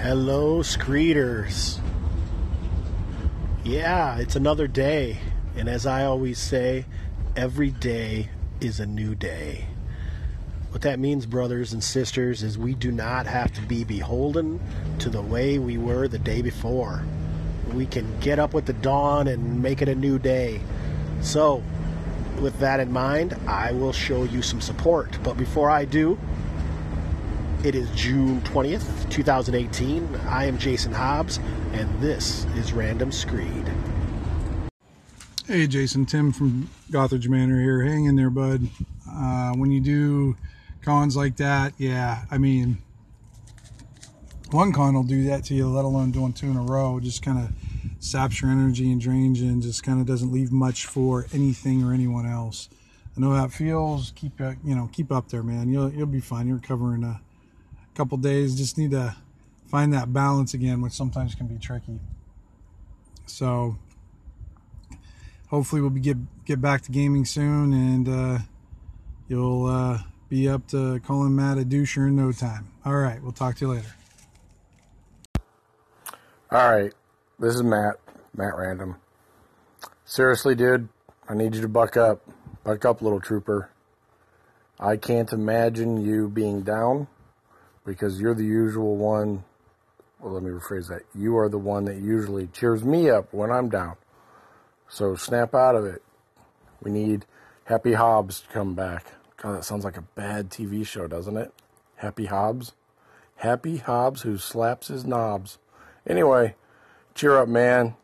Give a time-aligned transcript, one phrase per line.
[0.00, 1.80] Hello, Screeters.
[3.64, 5.18] Yeah, it's another day.
[5.56, 6.84] And as I always say,
[7.34, 8.30] every day
[8.60, 9.66] is a new day.
[10.70, 14.60] What that means, brothers and sisters, is we do not have to be beholden
[15.00, 17.02] to the way we were the day before.
[17.74, 20.60] We can get up with the dawn and make it a new day.
[21.22, 21.60] So,
[22.40, 25.18] with that in mind, I will show you some support.
[25.24, 26.16] But before I do,
[27.64, 30.14] it is June 20th, 2018.
[30.28, 31.40] I am Jason Hobbs,
[31.72, 33.72] and this is Random Screed.
[35.46, 37.82] Hey, Jason, Tim from Gothridge Manor here.
[37.82, 38.68] Hang in there, bud.
[39.10, 40.36] Uh, when you do
[40.82, 42.78] cons like that, yeah, I mean,
[44.52, 47.00] one con will do that to you, let alone doing two in a row.
[47.00, 47.50] Just kind of
[47.98, 51.82] saps your energy and drains you and just kind of doesn't leave much for anything
[51.82, 52.68] or anyone else.
[53.16, 54.12] I know how it feels.
[54.12, 55.72] Keep uh, you know, keep up there, man.
[55.72, 56.46] You'll you'll be fine.
[56.46, 57.20] You're covering a
[57.98, 58.56] couple days.
[58.56, 59.16] Just need to
[59.66, 61.98] find that balance again, which sometimes can be tricky.
[63.26, 63.76] So
[65.48, 68.38] hopefully we'll be get get back to gaming soon, and uh,
[69.26, 72.68] you'll uh, be up to calling Matt a doucher in no time.
[72.84, 73.94] All right, we'll talk to you later.
[76.50, 76.94] All right,
[77.40, 77.96] this is Matt,
[78.34, 78.96] Matt Random.
[80.04, 80.88] Seriously, dude,
[81.28, 82.22] I need you to buck up.
[82.62, 83.70] Buck up, little trooper.
[84.78, 87.08] I can't imagine you being down
[87.88, 89.42] because you're the usual one.
[90.20, 91.04] Well, let me rephrase that.
[91.14, 93.96] You are the one that usually cheers me up when I'm down.
[94.88, 96.02] So snap out of it.
[96.82, 97.24] We need
[97.64, 99.06] Happy Hobbs to come back.
[99.38, 101.50] God, that sounds like a bad TV show, doesn't it?
[101.96, 102.74] Happy Hobbs?
[103.36, 105.56] Happy Hobbs who slaps his knobs.
[106.06, 106.56] Anyway,
[107.14, 107.94] cheer up, man.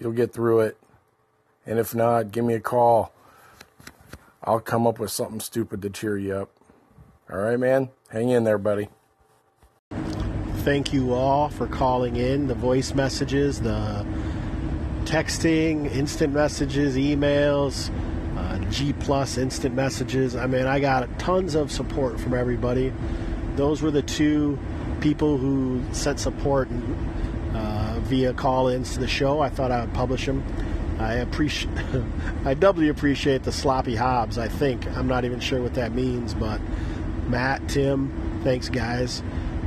[0.00, 0.78] You'll get through it.
[1.66, 3.12] And if not, give me a call.
[4.44, 6.50] I'll come up with something stupid to cheer you up.
[7.30, 7.90] All right, man?
[8.10, 8.88] Hang in there, buddy.
[10.68, 14.04] Thank you all for calling in the voice messages, the
[15.04, 17.90] texting, instant messages, emails,
[18.36, 20.36] uh, G Plus instant messages.
[20.36, 22.92] I mean, I got tons of support from everybody.
[23.56, 24.58] Those were the two
[25.00, 26.68] people who sent support
[27.54, 29.40] uh, via call-ins to the show.
[29.40, 30.44] I thought I would publish them.
[30.98, 31.72] I appreciate,
[32.44, 34.36] I doubly appreciate the sloppy Hobbs.
[34.36, 36.60] I think I'm not even sure what that means, but
[37.26, 39.22] Matt, Tim, thanks guys.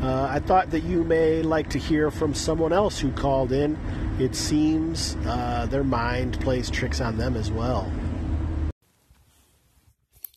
[0.00, 3.78] Uh, I thought that you may like to hear from someone else who called in.
[4.20, 7.90] It seems uh, their mind plays tricks on them as well.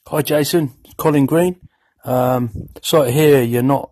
[0.07, 0.73] Hi, Jason.
[0.97, 1.59] Colin Green.
[2.03, 3.91] Um, to hear you're not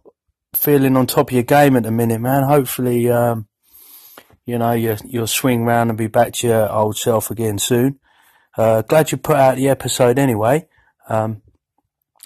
[0.55, 2.43] feeling on top of your game at the minute, man.
[2.43, 3.47] Hopefully, um,
[4.45, 7.99] you know, you, you'll swing round and be back to your old self again soon.
[8.57, 10.67] Uh, glad you put out the episode anyway.
[11.09, 11.41] Um,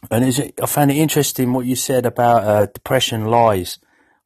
[0.10, 3.80] and it, I found it interesting what you said about uh, depression lies.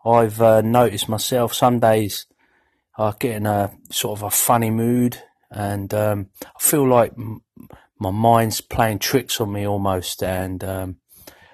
[0.06, 2.28] I've uh, noticed myself some days
[2.98, 5.22] I get in a sort of a funny mood,
[5.52, 7.14] and um, I feel like
[8.00, 10.98] my mind's playing tricks on me almost, and um,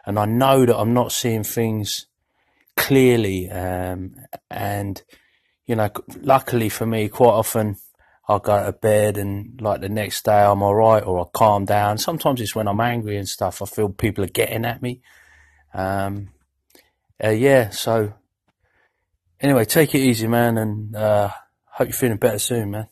[0.05, 2.05] and I know that I'm not seeing things
[2.77, 4.15] clearly, um,
[4.51, 5.01] and
[5.65, 5.89] you know,
[6.21, 7.77] luckily for me, quite often
[8.27, 11.65] I go to bed and like the next day I'm all right or I calm
[11.65, 11.97] down.
[11.97, 13.61] Sometimes it's when I'm angry and stuff.
[13.61, 15.01] I feel people are getting at me.
[15.73, 16.29] Um,
[17.23, 17.69] uh, yeah.
[17.69, 18.13] So
[19.39, 21.31] anyway, take it easy, man, and uh,
[21.65, 22.87] hope you're feeling better soon, man.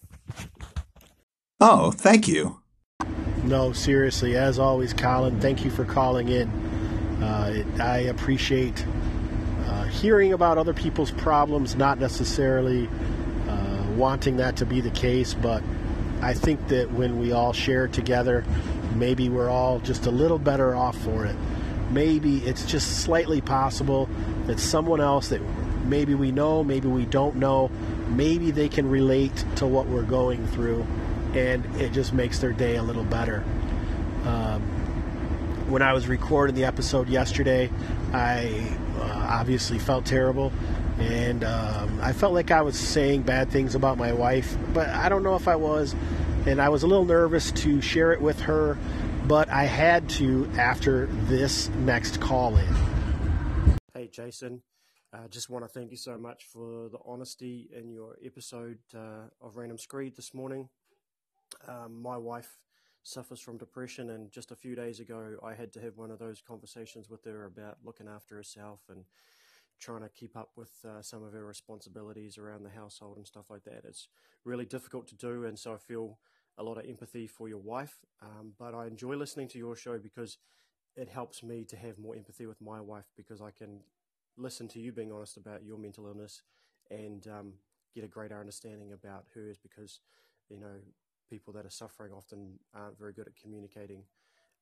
[1.60, 2.62] Oh, thank you.
[3.44, 6.50] No, seriously, as always, Colin, thank you for calling in.
[7.22, 8.86] Uh, it, I appreciate
[9.66, 12.90] uh, hearing about other people's problems, not necessarily
[14.00, 15.62] wanting that to be the case, but
[16.22, 18.44] I think that when we all share together,
[18.96, 21.36] maybe we're all just a little better off for it.
[21.92, 24.10] Maybe it's just slightly possible
[24.48, 25.42] that someone else that
[25.86, 27.70] maybe we know, maybe we don't know,
[28.08, 30.86] maybe they can relate to what we're going through,
[31.34, 33.44] and it just makes their day a little better.
[34.26, 34.62] Um,
[35.70, 37.70] when I was recording the episode yesterday,
[38.12, 40.52] I uh, obviously felt terrible
[41.02, 45.10] and um, I felt like I was saying bad things about my wife, but I
[45.10, 45.96] don't know if I was.
[46.46, 48.78] And I was a little nervous to share it with her,
[49.28, 53.78] but I had to after this next call in.
[53.94, 54.62] Hey, Jason.
[55.12, 58.78] I uh, just want to thank you so much for the honesty in your episode
[58.96, 60.70] uh, of Random Screed this morning.
[61.68, 62.60] Um, my wife
[63.02, 66.20] suffers from depression, and just a few days ago, I had to have one of
[66.20, 69.04] those conversations with her about looking after herself and
[69.80, 73.50] trying to keep up with uh, some of her responsibilities around the household and stuff
[73.50, 73.84] like that.
[73.86, 74.08] It's
[74.44, 76.20] really difficult to do, and so I feel
[76.58, 78.00] a lot of empathy for your wife.
[78.22, 80.38] Um, but I enjoy listening to your show because
[80.96, 83.80] it helps me to have more empathy with my wife because I can
[84.38, 86.42] listen to you being honest about your mental illness
[86.90, 87.54] and um,
[87.94, 90.02] get a greater understanding about hers because,
[90.50, 90.76] you know,
[91.30, 94.04] people that are suffering often aren't very good at communicating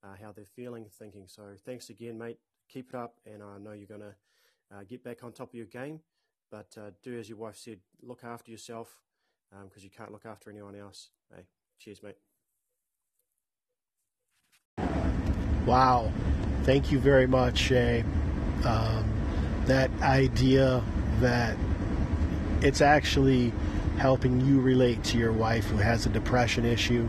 [0.04, 1.26] uh, how they're feeling, thinking.
[1.28, 2.38] So thanks again, mate.
[2.70, 4.16] Keep it up, and I know you're going to
[4.74, 6.02] uh, get back on top of your game.
[6.52, 9.02] But uh, do as your wife said, look after yourself
[9.52, 11.10] because um, you can't look after anyone else.
[11.34, 11.44] Hey,
[11.80, 12.18] cheers, mate.
[15.66, 16.12] Wow.
[16.64, 18.04] Thank you very much, Shay.
[18.64, 19.10] Um,
[19.66, 20.84] that idea
[21.20, 21.58] that
[22.62, 23.52] it's actually
[23.98, 27.08] helping you relate to your wife who has a depression issue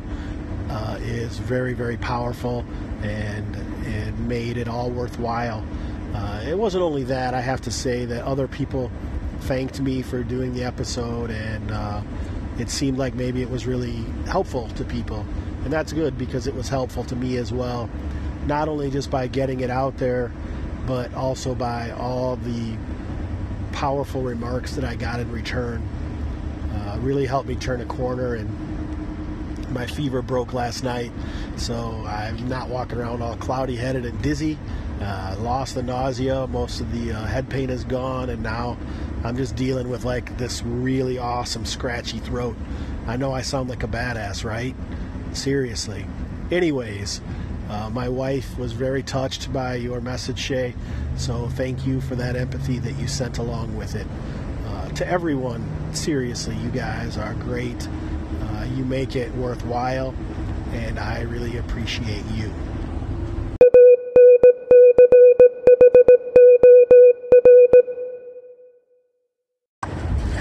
[0.71, 2.65] uh, is very, very powerful
[3.03, 3.57] and
[3.87, 5.65] it made it all worthwhile.
[6.15, 8.91] Uh, it wasn't only that, I have to say that other people
[9.41, 12.03] thanked me for doing the episode and uh,
[12.59, 15.25] it seemed like maybe it was really helpful to people.
[15.65, 17.89] And that's good because it was helpful to me as well.
[18.47, 20.33] Not only just by getting it out there,
[20.87, 22.77] but also by all the
[23.73, 25.87] powerful remarks that I got in return.
[26.75, 28.49] Uh, really helped me turn a corner and
[29.71, 31.13] my fever broke last night,
[31.57, 34.59] so I'm not walking around all cloudy headed and dizzy.
[35.01, 38.77] Uh, lost the nausea, most of the uh, head pain is gone, and now
[39.25, 42.57] I'm just dealing with like this really awesome scratchy throat.
[43.07, 44.75] I know I sound like a badass, right?
[45.33, 46.05] Seriously.
[46.51, 47.21] Anyways,
[47.69, 50.75] uh, my wife was very touched by your message, Shay,
[51.17, 54.07] so thank you for that empathy that you sent along with it.
[54.67, 57.89] Uh, to everyone, seriously, you guys are great
[58.79, 60.15] you make it worthwhile,
[60.73, 62.53] and I really appreciate you.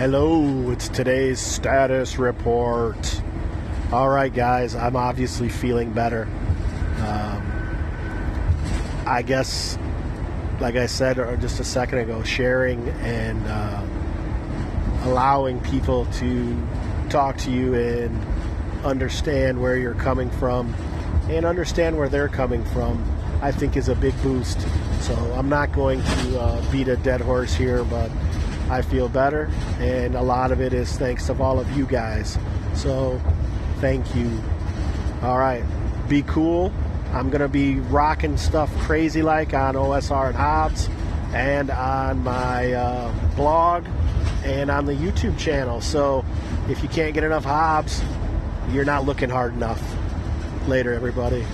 [0.10, 3.22] Hello, it's today's status report.
[3.92, 6.30] All right, guys, I'm obviously feeling better.
[7.00, 7.44] Um,
[9.06, 9.78] I guess,
[10.62, 13.86] like I said or just a second ago, sharing and uh,
[15.10, 16.58] allowing people to
[17.10, 20.74] talk to you and understand where you're coming from
[21.28, 23.04] and understand where they're coming from,
[23.42, 24.66] I think is a big boost.
[25.02, 28.10] So I'm not going to uh, beat a dead horse here, but
[28.70, 29.50] I feel better,
[29.80, 32.38] and a lot of it is thanks to all of you guys.
[32.74, 33.22] So
[33.80, 34.42] thank you.
[35.22, 35.64] All right,
[36.08, 36.74] be cool.
[37.14, 40.90] I'm to be rocking stuff crazy like on OSR and Hobbs
[41.34, 43.86] and on my uh, blog
[44.44, 45.82] and on the YouTube channel.
[45.82, 46.26] So
[46.70, 48.02] if you can't get enough Hobbs,
[48.72, 49.82] you're not looking hard enough.
[50.68, 51.46] Later, everybody.